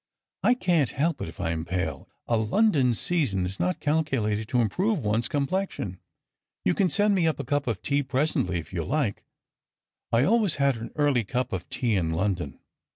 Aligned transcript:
I 0.41 0.55
can't 0.55 0.89
help 0.89 1.21
it 1.21 1.27
if 1.29 1.39
I 1.39 1.51
am 1.51 1.63
pale: 1.63 2.09
a 2.27 2.35
London 2.35 2.95
season 2.95 3.45
is 3.45 3.59
not 3.59 3.79
calculated 3.79 4.47
to 4.47 4.59
improve 4.59 4.97
one's 4.97 5.27
complexion. 5.27 5.99
You 6.65 6.73
can 6.73 6.89
send 6.89 7.13
me 7.13 7.27
up 7.27 7.39
a 7.39 7.43
cup 7.43 7.67
of 7.67 7.83
tea 7.83 8.01
presently, 8.01 8.57
if 8.57 8.73
you 8.73 8.83
like; 8.83 9.23
I 10.11 10.23
always 10.23 10.55
had 10.55 10.75
an 10.77 10.89
early 10.95 11.23
cup 11.23 11.53
of 11.53 11.69
tea 11.69 11.95
in 11.95 12.13
Lon 12.13 12.33
don. 12.33 12.59